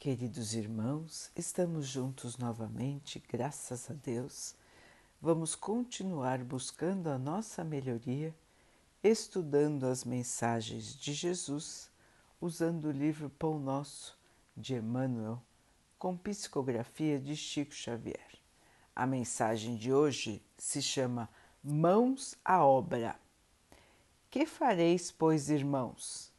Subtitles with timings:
[0.00, 4.54] Queridos irmãos, estamos juntos novamente, graças a Deus.
[5.20, 8.32] Vamos continuar buscando a nossa melhoria,
[9.02, 11.90] estudando as mensagens de Jesus,
[12.40, 14.16] usando o livro Pão Nosso
[14.56, 15.42] de Emmanuel,
[15.98, 18.38] com psicografia de Chico Xavier.
[18.94, 21.28] A mensagem de hoje se chama
[21.60, 23.18] Mãos à Obra.
[24.30, 26.32] Que fareis, pois, irmãos?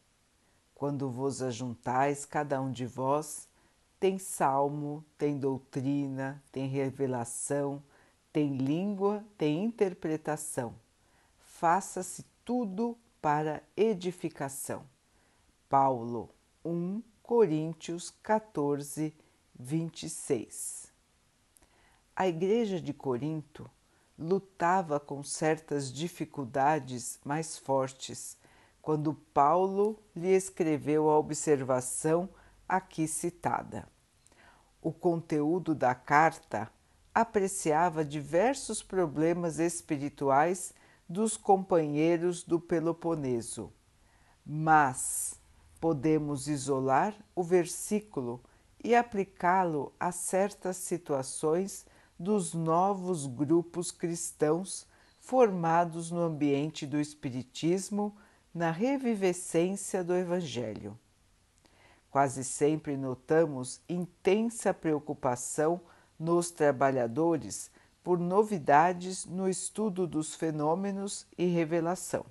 [0.73, 3.48] Quando vos ajuntais, cada um de vós,
[3.99, 7.83] tem salmo, tem doutrina, tem revelação,
[8.31, 10.73] tem língua, tem interpretação.
[11.39, 14.83] Faça-se tudo para edificação.
[15.67, 16.29] Paulo
[16.63, 19.13] 1 Coríntios 14,
[19.59, 20.91] 26.
[22.15, 23.69] A Igreja de Corinto
[24.17, 28.37] lutava com certas dificuldades mais fortes
[28.81, 32.29] quando Paulo lhe escreveu a observação
[32.69, 33.87] aqui citada.
[34.81, 36.71] O conteúdo da carta
[37.13, 40.73] apreciava diversos problemas espirituais
[41.07, 43.73] dos companheiros do Peloponeso,
[44.45, 45.39] mas
[45.81, 48.41] podemos isolar o versículo
[48.83, 51.85] e aplicá-lo a certas situações
[52.17, 54.87] dos novos grupos cristãos
[55.19, 58.15] formados no ambiente do Espiritismo
[58.53, 60.97] na revivescência do Evangelho.
[62.09, 65.79] Quase sempre notamos intensa preocupação
[66.17, 67.71] nos trabalhadores
[68.03, 72.25] por novidades no estudo dos fenômenos e revelação.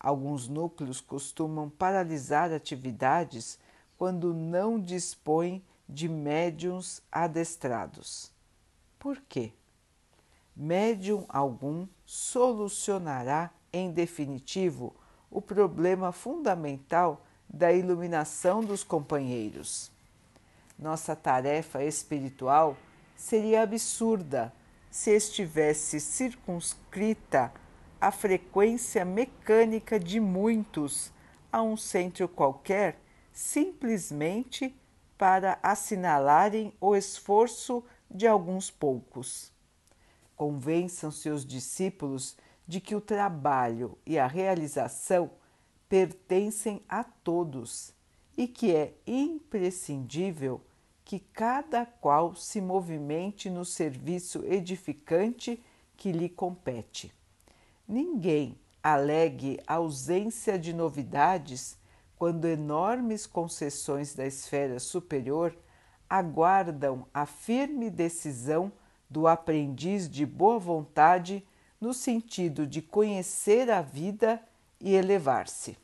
[0.00, 3.58] Alguns núcleos costumam paralisar atividades
[3.96, 8.32] quando não dispõem de médiums adestrados.
[8.98, 9.52] Por quê?
[10.56, 14.94] Médium algum solucionará em definitivo
[15.30, 19.90] o problema fundamental da iluminação dos companheiros.
[20.78, 22.76] Nossa tarefa espiritual
[23.16, 24.52] seria absurda
[24.90, 27.52] se estivesse circunscrita
[28.00, 31.12] à frequência mecânica de muitos
[31.50, 33.00] a um centro qualquer,
[33.32, 34.74] simplesmente
[35.16, 39.52] para assinalarem o esforço de alguns poucos.
[40.36, 45.30] Convençam seus discípulos de que o trabalho e a realização
[45.88, 47.92] pertencem a todos
[48.36, 50.60] e que é imprescindível
[51.04, 55.62] que cada qual se movimente no serviço edificante
[55.96, 57.12] que lhe compete.
[57.86, 61.78] Ninguém alegue ausência de novidades
[62.16, 65.56] quando enormes concessões da esfera superior
[66.08, 68.72] aguardam a firme decisão
[69.08, 71.46] do aprendiz de boa vontade
[71.80, 74.42] no sentido de conhecer a vida
[74.80, 75.76] e elevar-se.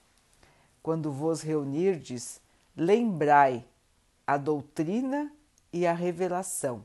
[0.83, 2.41] Quando vos reunirdes,
[2.77, 3.65] lembrai
[4.27, 5.33] a doutrina
[5.73, 6.85] e a revelação,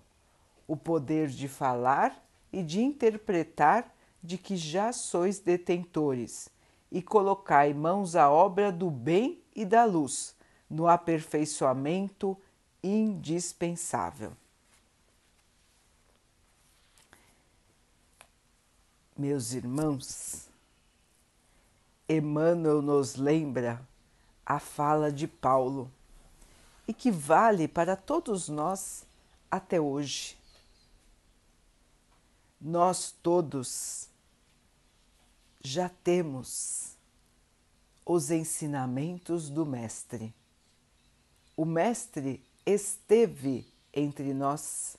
[0.67, 6.49] o poder de falar e de interpretar de que já sois detentores,
[6.91, 10.35] e colocai mãos à obra do bem e da luz,
[10.69, 12.37] no aperfeiçoamento
[12.83, 14.33] indispensável.
[19.17, 20.48] Meus irmãos,
[22.11, 23.87] Emmanuel nos lembra
[24.43, 25.91] a fala de Paulo
[26.87, 29.05] e que vale para todos nós
[29.51, 30.35] até hoje.
[32.59, 34.09] Nós todos
[35.63, 36.95] já temos
[38.03, 40.33] os ensinamentos do Mestre.
[41.55, 44.97] O Mestre esteve entre nós,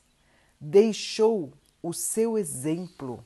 [0.61, 3.25] deixou o seu exemplo,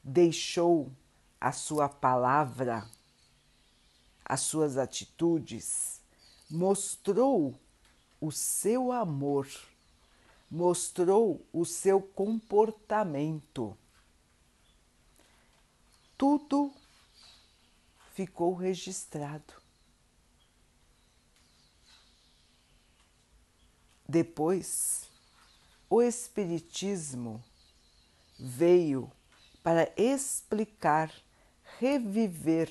[0.00, 0.92] deixou
[1.40, 2.88] a sua palavra
[4.30, 6.00] as suas atitudes,
[6.48, 7.58] mostrou
[8.20, 9.48] o seu amor,
[10.48, 13.76] mostrou o seu comportamento.
[16.16, 16.72] Tudo
[18.12, 19.52] ficou registrado.
[24.08, 25.10] Depois,
[25.88, 27.42] o Espiritismo
[28.38, 29.10] veio
[29.60, 31.12] para explicar,
[31.80, 32.70] reviver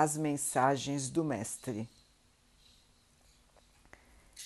[0.00, 1.88] as mensagens do Mestre.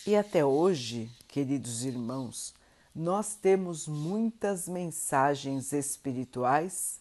[0.06, 2.54] E até hoje, queridos irmãos,
[2.94, 6.99] nós temos muitas mensagens espirituais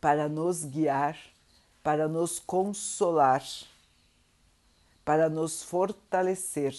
[0.00, 1.18] para nos guiar,
[1.82, 3.44] para nos consolar,
[5.04, 6.74] para nos fortalecer,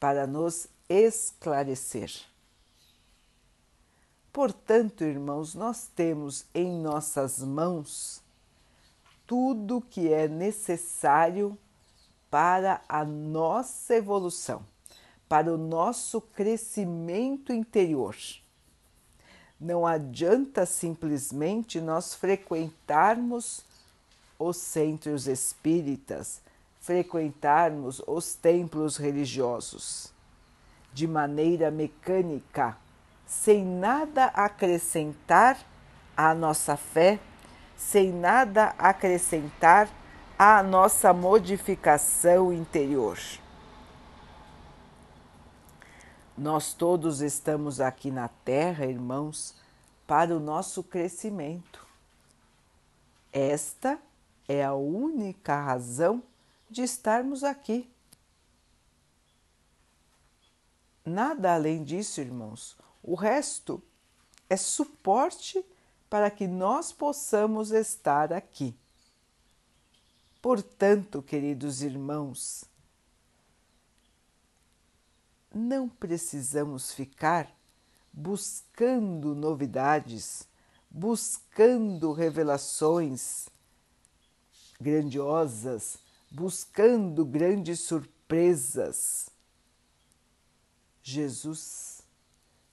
[0.00, 2.10] para nos esclarecer.
[4.32, 8.23] Portanto, irmãos, nós temos em nossas mãos
[9.26, 11.56] tudo que é necessário
[12.30, 14.64] para a nossa evolução,
[15.28, 18.16] para o nosso crescimento interior.
[19.60, 23.64] Não adianta simplesmente nós frequentarmos
[24.38, 26.42] os centros espíritas,
[26.80, 30.12] frequentarmos os templos religiosos
[30.92, 32.76] de maneira mecânica,
[33.26, 35.58] sem nada acrescentar
[36.16, 37.18] à nossa fé,
[37.76, 39.88] sem nada acrescentar
[40.38, 43.18] à nossa modificação interior.
[46.36, 49.54] Nós todos estamos aqui na Terra, irmãos,
[50.06, 51.86] para o nosso crescimento.
[53.32, 53.98] Esta
[54.48, 56.22] é a única razão
[56.68, 57.88] de estarmos aqui.
[61.04, 62.76] Nada além disso, irmãos.
[63.02, 63.82] O resto
[64.48, 65.64] é suporte
[66.14, 68.72] para que nós possamos estar aqui.
[70.40, 72.64] Portanto, queridos irmãos,
[75.52, 77.52] não precisamos ficar
[78.12, 80.46] buscando novidades,
[80.88, 83.48] buscando revelações
[84.80, 85.98] grandiosas,
[86.30, 89.28] buscando grandes surpresas.
[91.02, 92.02] Jesus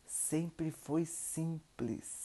[0.05, 2.20] sempre foi simples,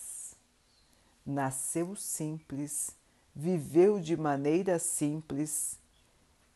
[1.27, 2.97] nasceu simples,
[3.35, 5.79] viveu de maneira simples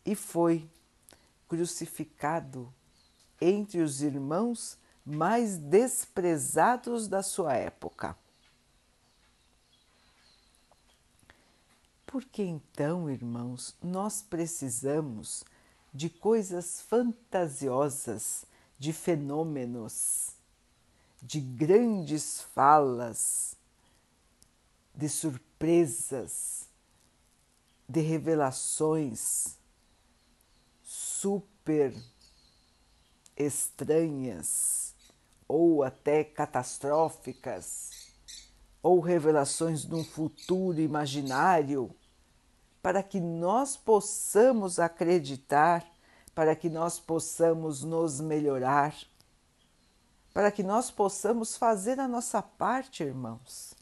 [0.06, 0.70] e foi
[1.48, 2.72] crucificado
[3.40, 8.16] entre os irmãos mais desprezados da sua época.
[12.06, 15.44] Por que então, irmãos, nós precisamos
[15.92, 18.44] de coisas fantasiosas,
[18.78, 20.30] de fenômenos,
[21.22, 23.56] de grandes falas,
[25.00, 26.68] de surpresas,
[27.88, 29.56] de revelações
[30.82, 31.96] super
[33.34, 34.94] estranhas
[35.48, 38.12] ou até catastróficas,
[38.82, 41.90] ou revelações de um futuro imaginário
[42.82, 45.90] para que nós possamos acreditar,
[46.34, 48.94] para que nós possamos nos melhorar,
[50.34, 53.79] para que nós possamos fazer a nossa parte, irmãos.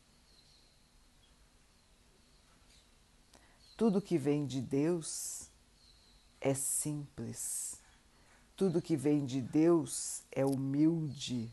[3.79, 5.49] Tudo que vem de Deus
[6.41, 7.81] é simples.
[8.57, 11.49] Tudo que vem de Deus é humilde.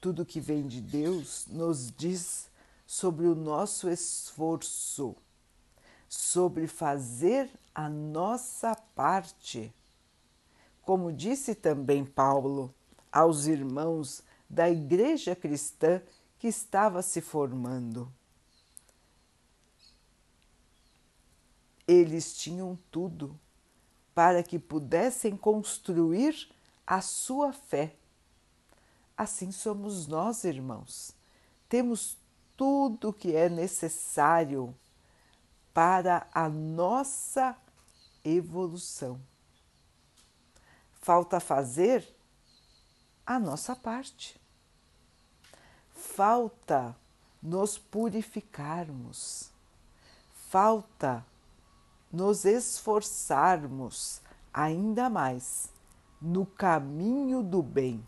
[0.00, 2.50] Tudo que vem de Deus nos diz
[2.86, 5.14] sobre o nosso esforço
[6.08, 9.70] sobre fazer a nossa parte.
[10.80, 12.74] Como disse também Paulo
[13.10, 16.02] aos irmãos da igreja cristã
[16.38, 18.10] que estava se formando.
[21.92, 23.38] Eles tinham tudo
[24.14, 26.48] para que pudessem construir
[26.86, 27.94] a sua fé.
[29.14, 31.14] Assim somos nós, irmãos.
[31.68, 32.16] Temos
[32.56, 34.74] tudo o que é necessário
[35.74, 37.54] para a nossa
[38.24, 39.20] evolução.
[40.94, 42.08] Falta fazer
[43.26, 44.40] a nossa parte.
[45.90, 46.96] Falta
[47.42, 49.50] nos purificarmos.
[50.48, 51.24] Falta
[52.12, 54.20] nos esforçarmos
[54.52, 55.72] ainda mais
[56.20, 58.04] no caminho do bem,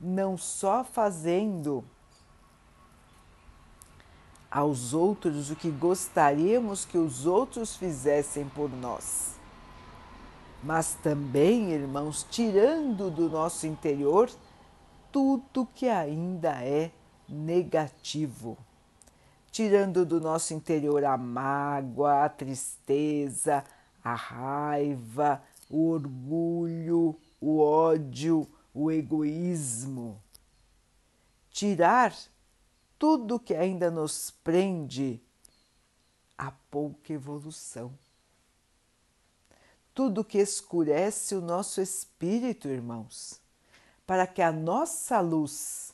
[0.00, 1.84] não só fazendo
[4.50, 9.36] aos outros o que gostaríamos que os outros fizessem por nós.
[10.62, 14.30] Mas também, irmãos, tirando do nosso interior
[15.12, 16.90] tudo que ainda é
[17.28, 18.56] negativo.
[19.58, 23.64] Tirando do nosso interior a mágoa, a tristeza,
[24.04, 30.22] a raiva, o orgulho, o ódio, o egoísmo.
[31.50, 32.16] Tirar
[32.96, 35.20] tudo que ainda nos prende
[36.38, 37.92] a pouca evolução.
[39.92, 43.40] Tudo que escurece o nosso espírito, irmãos,
[44.06, 45.92] para que a nossa luz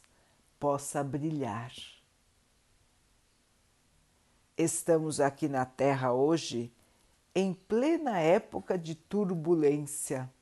[0.61, 1.94] possa brilhar.
[4.57, 6.73] Estamos aqui na Terra hoje
[7.35, 10.33] em plena época de turbulência,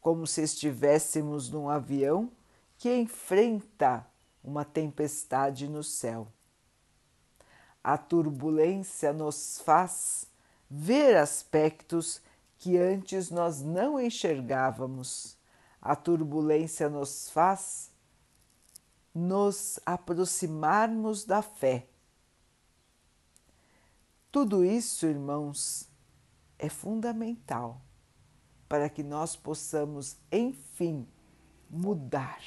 [0.00, 2.32] como se estivéssemos num avião
[2.78, 4.06] que enfrenta
[4.42, 6.26] uma tempestade no céu.
[7.84, 10.26] A turbulência nos faz
[10.70, 12.22] ver aspectos
[12.56, 15.36] que antes nós não enxergávamos.
[15.82, 17.90] A turbulência nos faz
[19.14, 21.91] nos aproximarmos da fé.
[24.32, 25.90] Tudo isso, irmãos,
[26.58, 27.82] é fundamental
[28.66, 31.06] para que nós possamos, enfim,
[31.68, 32.40] mudar,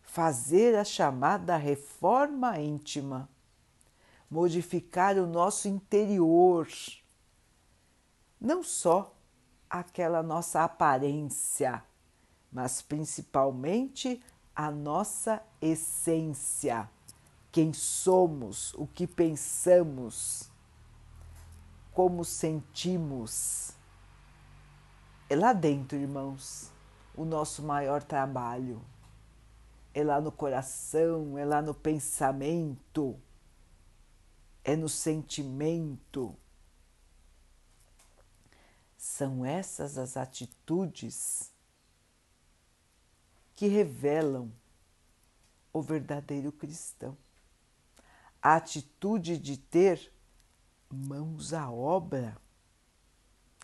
[0.00, 3.28] fazer a chamada reforma íntima,
[4.30, 6.66] modificar o nosso interior,
[8.40, 9.14] não só
[9.68, 11.84] aquela nossa aparência,
[12.50, 14.24] mas principalmente
[14.56, 16.88] a nossa essência,
[17.54, 20.50] quem somos, o que pensamos,
[21.92, 23.70] como sentimos.
[25.30, 26.72] É lá dentro, irmãos,
[27.14, 28.84] o nosso maior trabalho.
[29.94, 33.16] É lá no coração, é lá no pensamento,
[34.64, 36.34] é no sentimento.
[38.98, 41.52] São essas as atitudes
[43.54, 44.52] que revelam
[45.72, 47.16] o verdadeiro cristão.
[48.44, 50.12] A atitude de ter
[50.90, 52.36] mãos à obra,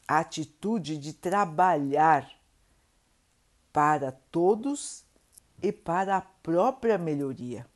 [0.09, 2.33] a atitude de trabalhar
[3.71, 5.05] para todos
[5.63, 7.69] e para a própria melhoria.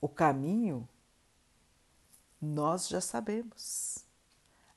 [0.00, 0.88] O caminho
[2.40, 4.04] nós já sabemos.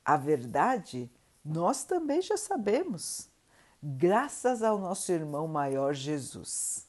[0.04, 1.08] A verdade
[1.46, 3.30] nós também já sabemos,
[3.82, 6.89] graças ao nosso irmão maior Jesus.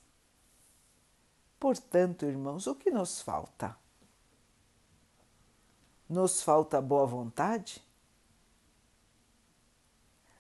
[1.61, 3.76] Portanto, irmãos, o que nos falta?
[6.09, 7.87] Nos falta boa vontade?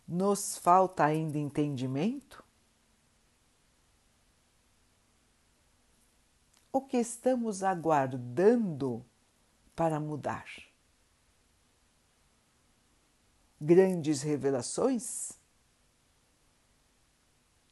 [0.08, 2.42] Nos falta ainda entendimento?
[6.72, 9.04] O que estamos aguardando
[9.76, 10.48] para mudar?
[13.60, 15.32] Grandes revelações?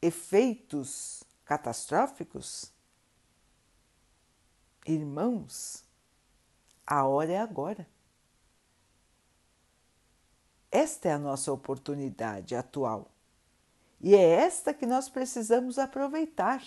[0.02, 2.76] Efeitos catastróficos?
[4.88, 5.84] Irmãos,
[6.86, 7.86] a hora é agora.
[10.70, 13.10] Esta é a nossa oportunidade atual
[14.00, 16.64] e é esta que nós precisamos aproveitar.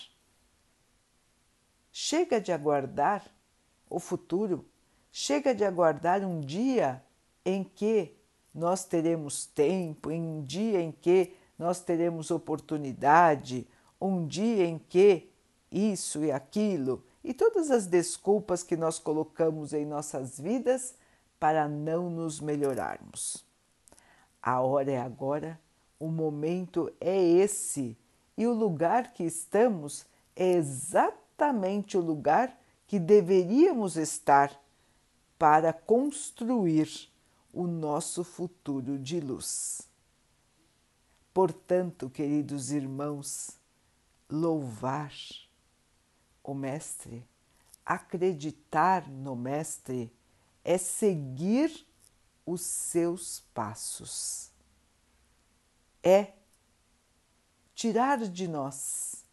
[1.92, 3.26] Chega de aguardar
[3.90, 4.70] o futuro,
[5.12, 7.04] chega de aguardar um dia
[7.44, 8.16] em que
[8.54, 13.68] nós teremos tempo, em um dia em que nós teremos oportunidade,
[14.00, 15.28] um dia em que
[15.72, 20.96] isso e aquilo e todas as desculpas que nós colocamos em nossas vidas
[21.40, 23.46] para não nos melhorarmos.
[24.42, 25.60] A hora é agora,
[26.00, 27.96] o momento é esse
[28.38, 34.52] e o lugar que estamos é exatamente o lugar que deveríamos estar
[35.38, 37.10] para construir
[37.54, 39.82] o nosso futuro de luz.
[41.34, 43.58] Portanto, queridos irmãos,
[44.30, 45.14] louvar
[46.44, 47.26] o Mestre,
[47.86, 50.12] acreditar no Mestre
[50.64, 51.86] é seguir
[52.46, 54.52] os seus passos,
[56.04, 56.34] é
[57.76, 59.24] tirar de nós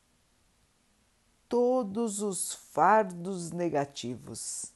[1.48, 4.72] todos os fardos negativos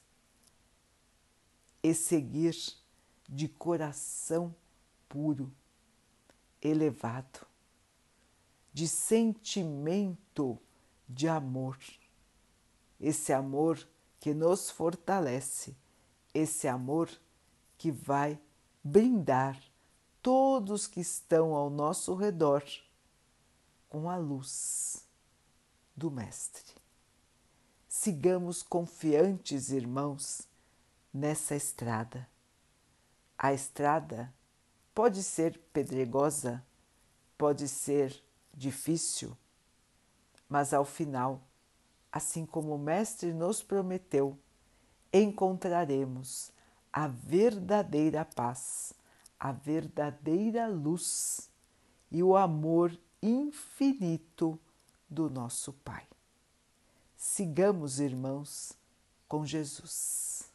[1.83, 2.57] e seguir
[3.29, 4.55] de coração
[5.09, 5.53] puro,
[6.63, 7.47] elevado,
[8.73, 10.59] de sentimento
[11.09, 11.79] de amor
[13.03, 13.85] esse amor
[14.21, 15.77] que nos fortalece,
[16.33, 17.11] esse amor
[17.77, 18.41] que vai
[18.83, 19.61] brindar
[20.23, 22.63] todos que estão ao nosso redor
[23.89, 25.05] com a luz
[25.97, 26.77] do Mestre.
[27.89, 30.49] Sigamos confiantes, irmãos,
[31.13, 32.29] nessa estrada.
[33.37, 34.33] A estrada
[34.95, 36.65] pode ser pedregosa,
[37.37, 38.23] pode ser
[38.55, 39.37] difícil,
[40.49, 41.43] mas ao final
[42.13, 44.39] assim como o Mestre nos prometeu,
[45.11, 46.53] encontraremos
[46.93, 48.93] a verdadeira paz,
[49.41, 51.51] a verdadeira luz
[52.11, 54.61] e o amor infinito
[55.09, 56.07] do nosso Pai.
[57.17, 58.77] Sigamos, irmãos,
[59.27, 60.51] com Jesus.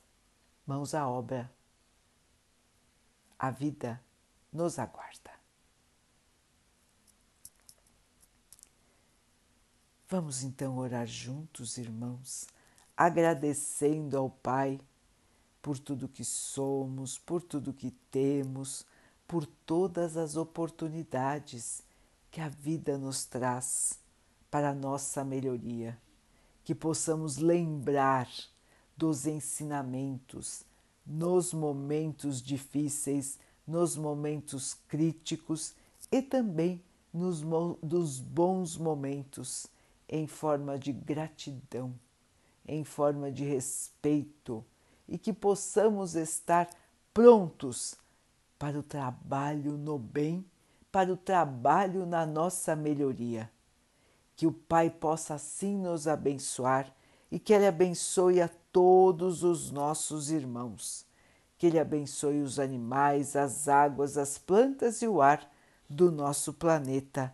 [0.65, 1.51] Mãos à obra.
[3.39, 4.01] A vida
[4.51, 5.36] nos aguarda.
[10.09, 12.47] Vamos então orar juntos, irmãos,
[12.95, 14.79] agradecendo ao Pai
[15.61, 18.85] por tudo que somos, por tudo que temos,
[19.27, 21.83] por todas as oportunidades
[22.31, 23.99] que a vida nos traz
[24.49, 25.99] para a nossa melhoria.
[26.63, 28.29] Que possamos lembrar
[28.95, 30.63] dos ensinamentos
[31.05, 33.37] nos momentos difíceis,
[33.67, 35.73] nos momentos críticos
[36.09, 36.81] e também
[37.13, 37.41] nos
[37.83, 39.67] dos bons momentos
[40.09, 41.93] em forma de gratidão,
[42.65, 44.63] em forma de respeito,
[45.07, 46.69] e que possamos estar
[47.13, 47.95] prontos
[48.59, 50.45] para o trabalho no bem,
[50.91, 53.51] para o trabalho na nossa melhoria.
[54.35, 56.93] Que o Pai possa assim nos abençoar
[57.31, 61.05] e que Ele abençoe a todos os nossos irmãos.
[61.57, 65.51] Que Ele abençoe os animais, as águas, as plantas e o ar
[65.89, 67.33] do nosso planeta.